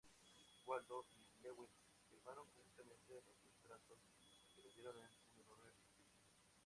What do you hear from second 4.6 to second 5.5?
les dieron un